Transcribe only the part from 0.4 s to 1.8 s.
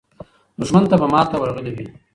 دښمن ته به ماته ورغلې